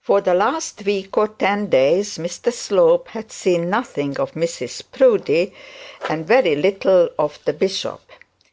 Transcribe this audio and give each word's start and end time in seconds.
For 0.00 0.20
the 0.20 0.34
last 0.34 0.84
week 0.84 1.18
or 1.18 1.26
ten 1.26 1.68
days, 1.68 2.16
Mr 2.16 2.52
Slope 2.52 3.08
had 3.08 3.32
seen 3.32 3.68
nothing 3.68 4.16
of 4.20 4.34
Mrs 4.34 4.84
Proudie, 4.92 5.52
and 6.08 6.24
very 6.24 6.54
little 6.54 7.08
of 7.18 7.40
the 7.44 7.52
bishop. 7.52 8.02